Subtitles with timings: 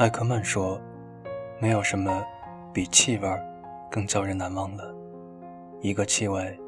[0.00, 0.80] 艾克曼说
[1.60, 2.24] ：“没有什么
[2.72, 3.28] 比气味
[3.90, 4.94] 更叫人难忘了。
[5.82, 6.58] 一个气味，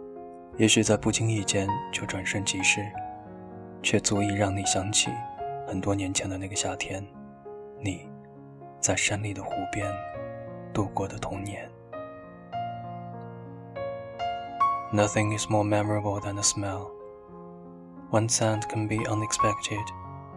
[0.59, 2.87] 也许在不经意间就转瞬即逝，
[3.83, 5.09] 却足以让你想起
[5.67, 7.03] 很多年前的那个夏天，
[7.81, 8.07] 你
[8.81, 9.91] 在山里的湖边
[10.75, 11.67] 度过的童年。”
[14.93, 16.91] Nothing is more memorable than a smell.
[18.11, 19.87] One scent can be unexpected,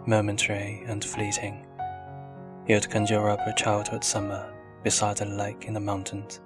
[0.05, 1.55] momentary, and fleeting.
[2.67, 4.43] Yet conjure up a childhood summer
[4.83, 6.39] beside a lake in the mountains.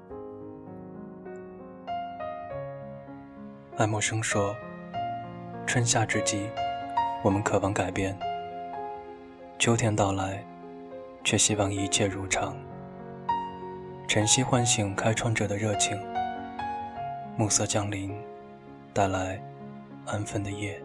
[3.77, 4.53] 爱默生说
[5.65, 6.49] ：“春夏之际，
[7.23, 8.13] 我们渴望改变；
[9.57, 10.43] 秋天到来，
[11.23, 12.53] 却希望一切如常。
[14.05, 15.97] 晨曦唤醒开创者的热情。”
[17.37, 18.13] 暮色降临，
[18.93, 19.41] 带来
[20.05, 20.81] 安分的夜。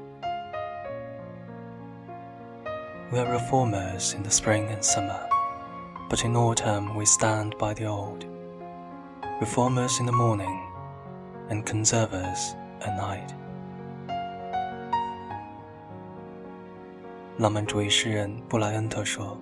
[3.14, 5.20] We are reformers in the spring and summer,
[6.10, 8.24] but in autumn we stand by the old.
[9.40, 10.60] Reformers in the morning,
[11.48, 13.32] and conservers at night.
[17.38, 19.38] 浪漫主义诗人布莱恩特说：“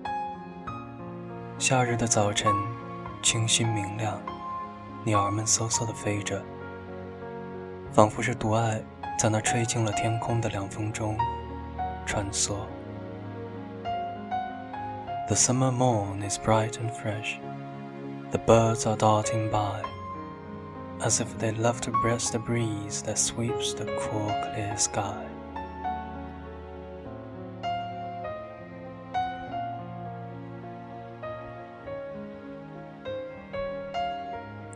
[1.57, 2.53] 夏日的早晨，
[3.23, 4.21] 清新明亮，
[5.03, 6.39] 鸟儿们嗖嗖地飞着。”
[7.91, 8.79] 仿佛是独爱
[9.17, 11.17] 在那吹进了天空的凉风中
[12.05, 12.57] 穿梭。
[15.32, 17.38] The summer morn is bright and fresh.
[18.30, 19.82] The birds are darting by,
[21.02, 25.24] as if they love to breast the breeze that sweeps the cool, clear sky.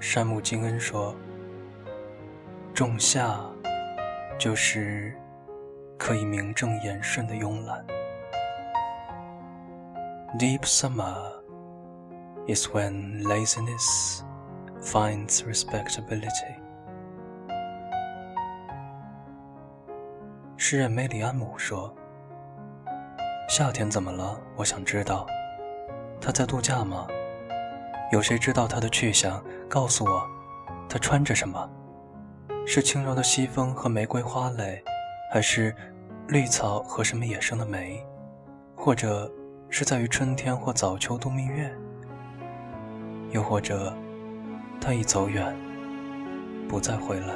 [0.00, 1.14] 山姆金恩说。
[2.74, 3.38] 仲夏，
[4.38, 5.14] 就是
[5.98, 7.84] 可以名正言顺的慵懒。
[10.35, 11.31] Deep summer
[12.47, 14.23] is when laziness
[14.81, 16.53] finds respectability。
[20.57, 21.95] 诗人梅里安姆说
[23.47, 24.37] ：“夏天怎么了？
[24.57, 25.25] 我想知道。
[26.19, 27.07] 他在度假吗？
[28.11, 29.41] 有谁知道他的去向？
[29.69, 30.27] 告诉我，
[30.89, 31.69] 他穿着什么？”
[32.67, 34.83] 是轻柔的西风和玫瑰花蕾，
[35.31, 35.73] 还是
[36.27, 38.05] 绿草和什么野生的梅，
[38.75, 39.31] 或者
[39.68, 41.74] 是在于春天或早秋度蜜月？
[43.30, 43.96] 又或者，
[44.80, 45.56] 他已走远，
[46.68, 47.34] 不再回来？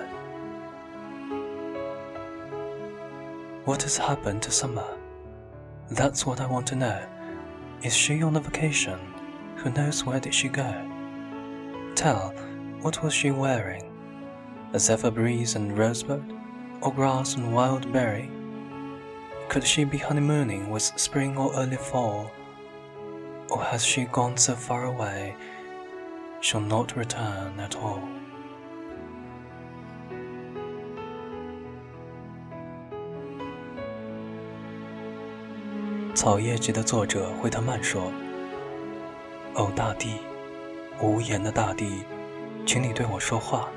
[3.65, 4.85] What has happened to summer?
[5.91, 6.99] That's what I want to know.
[7.83, 8.99] Is she on a vacation?
[9.63, 10.65] Who knows where did she go?
[11.95, 12.33] Tell,
[12.83, 13.83] what was she wearing?
[14.73, 16.23] a zephyr breeze and rosebud,
[16.83, 18.31] or grass and wild berry?
[19.52, 22.32] Could she be honeymooning with spring or early fall?
[23.50, 25.36] Or has she gone so far away,
[26.40, 28.00] she'll not return at all?
[36.16, 38.10] 草叶集的作者惠特曼说
[39.56, 40.22] ：“哦，大地，
[41.02, 42.06] 无言的大地，
[42.66, 43.68] 请你对我说话。”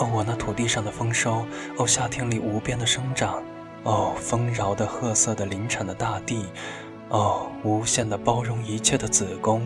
[0.00, 1.44] 哦，我那土地上的丰收，
[1.76, 3.42] 哦，夏天里无边的生长，
[3.83, 6.45] 哦，丰饶的褐色的林产的大地，
[7.09, 9.61] 哦，无限的包容一切的子宫，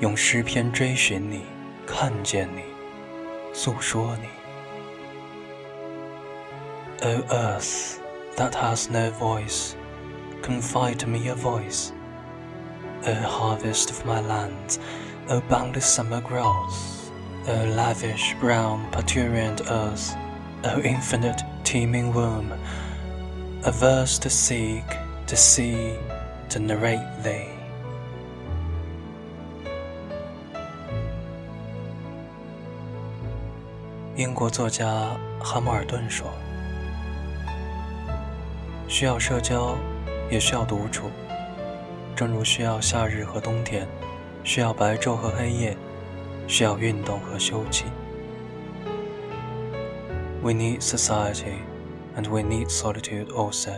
[0.00, 1.42] 用诗篇追寻你，
[1.86, 2.62] 看见你，
[3.52, 4.28] 诉说你。
[7.02, 7.96] O earth
[8.36, 9.72] that has no voice,
[10.42, 11.90] confide me a voice.
[13.06, 14.78] O harvest of my lands,
[15.28, 16.98] O boundless summer growth.
[17.48, 20.14] O lavish, brown, parturient earth,
[20.62, 22.52] O infinite, teeming womb,
[23.65, 24.83] A verse to seek,
[25.25, 25.95] to see,
[26.49, 27.47] to narrate thee.
[34.15, 36.31] 英国作家哈姆尔顿说
[38.87, 39.75] ：“需要社交，
[40.29, 41.09] 也需要独处，
[42.15, 43.87] 正如需要夏日和冬天，
[44.43, 45.75] 需要白昼和黑夜。”
[46.47, 47.85] 需要运动和休憩。
[50.43, 51.55] We need society,
[52.16, 53.72] and we need solitude also,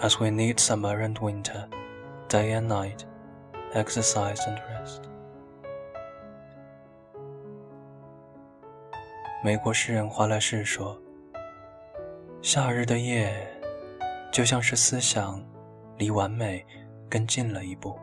[0.00, 1.68] as we need summer and winter,
[2.28, 3.04] day and night,
[3.74, 5.02] exercise and rest.
[9.42, 10.98] 美国诗人华莱士说：“
[12.42, 13.32] 夏日的夜，
[14.32, 15.40] 就像是思想
[15.96, 16.66] 离完美
[17.08, 17.98] 更近了一步。”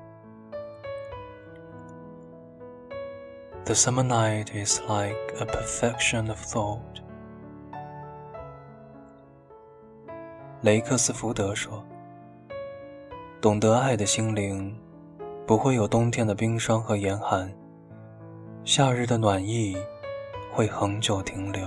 [3.65, 6.98] The summer night is like a perfection of thought.
[10.62, 11.82] 雷克斯福德说
[13.40, 14.78] ：“懂得爱的心灵，
[15.46, 17.50] 不会有冬天的冰霜和严寒，
[18.62, 19.74] 夏日的暖意
[20.52, 21.66] 会恒久停留。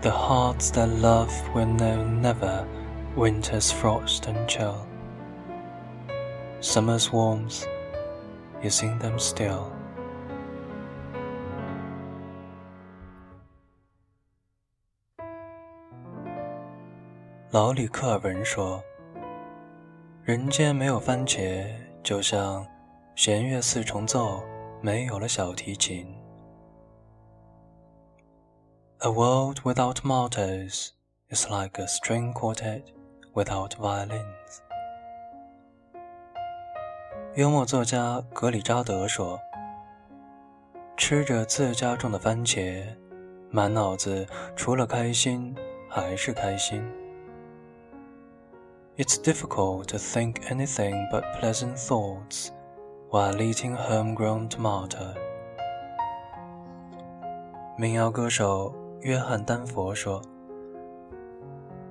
[0.00, 2.64] The hearts that love will know never
[3.16, 4.74] winter's frost and chill.
[6.60, 7.62] Summer's warmth
[8.64, 9.66] is in them still.
[17.50, 18.84] 老李克尔文说
[20.22, 21.64] ：“人间没有番茄，
[22.02, 22.66] 就像
[23.14, 24.42] 弦乐四重奏
[24.82, 26.06] 没有了小提琴。”
[29.00, 30.90] A world without mottos
[31.30, 32.82] is like a string quartet
[33.32, 34.60] without violins。
[37.34, 39.40] 幽默作家格里扎德说
[40.98, 42.84] ：“吃着自家种的番茄，
[43.50, 45.56] 满脑子除了开心
[45.88, 46.86] 还是开心。”
[48.98, 52.50] It's difficult to think anything but pleasant thoughts
[53.10, 55.14] while eating homegrown tomato。
[57.76, 60.20] 民谣歌手约翰丹佛说：“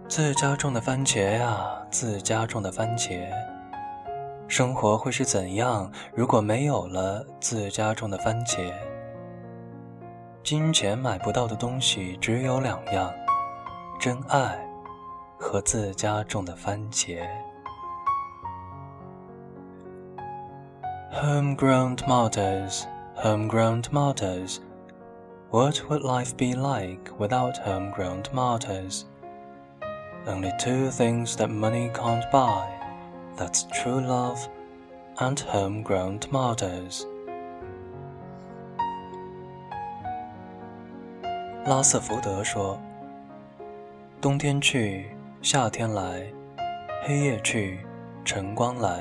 [0.10, 3.26] 自家种的番茄呀，自家种的番茄，
[4.50, 5.90] 生活会是怎样？
[6.14, 8.74] 如果没有了自家种的番茄，
[10.44, 13.10] 金钱买不到的东西只有两样：
[13.98, 14.62] 真爱。”
[15.39, 17.27] 和自家种的番茄。
[21.13, 22.87] Homegrown tomatoes,
[23.17, 24.61] homegrown tomatoes.
[25.51, 29.05] What would life be like without homegrown tomatoes?
[30.27, 32.67] Only two things that money can't buy.
[33.37, 34.49] That's true love
[35.19, 37.07] and homegrown tomatoes.
[41.67, 42.81] 拉瑟福德说：“
[44.21, 46.24] 冬天去， 夏天来，
[47.06, 47.80] 黑夜去，
[48.26, 49.00] 晨光来。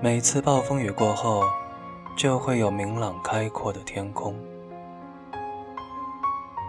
[0.00, 1.44] 每次暴风雨过后，
[2.16, 4.34] 就会有明朗开阔的天空。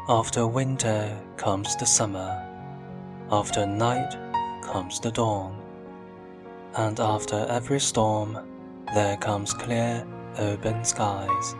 [0.07, 1.07] After winter
[1.37, 2.35] comes the summer,
[3.29, 4.11] after night
[4.61, 5.53] comes the dawn,
[6.75, 8.35] and after every storm,
[8.93, 10.03] there comes clear,
[10.37, 11.55] open skies.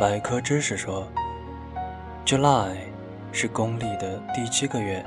[0.00, 1.08] 百科知识说
[2.24, 2.76] ，July
[3.32, 5.04] 是公历的第七个月。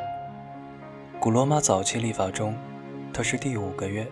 [1.17, 2.53] 古罗马早期历法中，
[3.13, 4.05] 它是第五个月。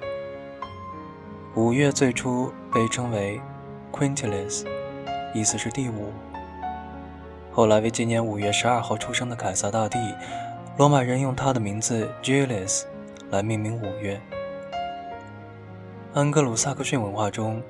[1.53, 3.41] 五月最初被称为
[3.91, 4.65] Quintilis，
[5.33, 6.13] 意思是第五。
[7.51, 9.97] 后来为纪念五月十二号出生的凯撒大帝，
[10.77, 12.85] 罗马人用他的名字 Julius
[13.31, 14.17] 来命名五月。
[16.13, 17.61] 安格鲁萨克逊文化中，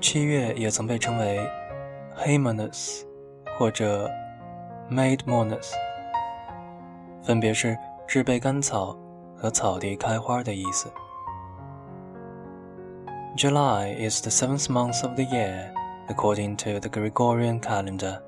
[0.00, 1.46] 七月也曾被称为。
[2.17, 3.03] Haymonus
[3.57, 4.09] 或者
[4.89, 5.71] Made Monus，
[7.23, 8.97] 分别是制备干草
[9.37, 10.91] 和草地开花的意思。
[13.37, 15.71] July is the seventh month of the year
[16.07, 18.21] according to the Gregorian calendar.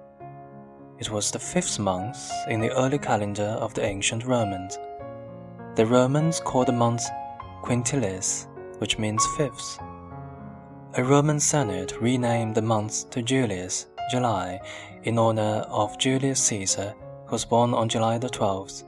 [1.00, 4.78] It was the fifth month in the early calendar of the ancient Romans.
[5.76, 7.04] The Romans called the month
[7.64, 8.46] Quintilis,
[8.80, 9.80] which means fifth.
[10.96, 14.60] A Roman Senate renamed the month to Julius, July,
[15.04, 16.94] in honor of Julius Caesar,
[17.26, 18.84] who was born on July the 12th.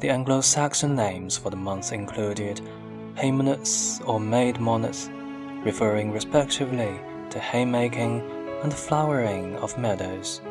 [0.00, 2.60] The Anglo Saxon names for the month included
[3.14, 5.08] Haymonus or Maid Monus,
[5.64, 7.00] referring respectively
[7.30, 8.22] to haymaking
[8.62, 10.42] and the flowering of meadows.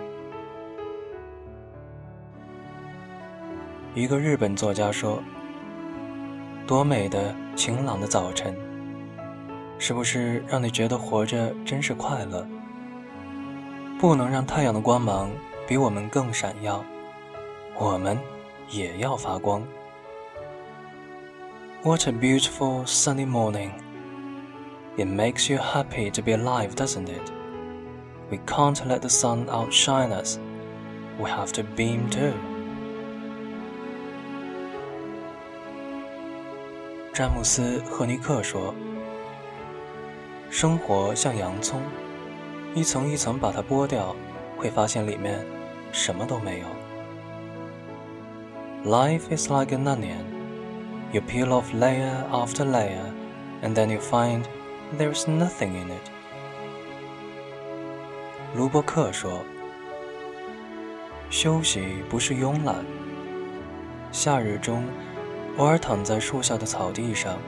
[3.93, 5.21] 一个日本作家说：“
[6.67, 8.68] 多美的晴朗的早晨！”
[9.79, 12.45] 是不是让你觉得活着真是快乐？
[13.99, 15.29] 不能让太阳的光芒
[15.67, 16.83] 比我们更闪耀，
[17.77, 18.17] 我们
[18.69, 19.63] 也要发光。
[21.83, 23.71] What a beautiful sunny morning!
[24.97, 27.31] It makes you happy to be alive, doesn't it?
[28.29, 30.37] We can't let the sun outshine us.
[31.19, 32.33] We have to beam too.
[37.13, 38.73] 詹姆斯·赫尼克说。
[40.50, 41.80] 生活像洋葱，
[42.74, 44.16] 一层一层把它剥掉，
[44.58, 45.46] 会发现里面
[45.92, 46.66] 什么都没有。
[48.84, 50.24] Life is like an onion.
[51.12, 53.12] You peel off layer after layer,
[53.62, 54.42] and then you find
[54.98, 56.10] there's nothing in it.
[58.56, 59.44] 卢伯克说
[61.30, 62.84] ：“休息不是慵懒。
[64.10, 64.82] 夏日中，
[65.58, 67.38] 偶尔躺在树下的草地上，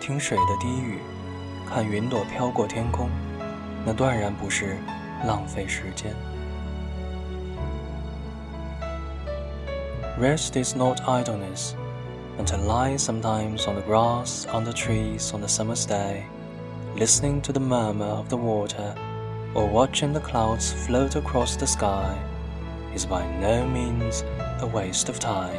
[0.00, 1.00] 听水的低语。”
[1.67, 3.09] 看云朵飘过天空，
[3.85, 4.77] 那断然不是
[5.25, 6.13] 浪费时间。
[10.19, 11.73] Rest is not idleness,
[12.37, 16.25] and to lie sometimes on the grass under trees on a summer's day,
[16.95, 18.93] listening to the murmur of the water,
[19.55, 22.15] or watching the clouds float across the sky,
[22.93, 24.23] is by no means
[24.61, 25.57] a waste of time.